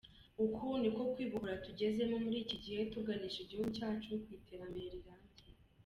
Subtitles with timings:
[0.45, 5.45] Uko niko kwibohora tugezemo muri iki gihe tuganisha igihugu cyacu ku iterambere rirambye.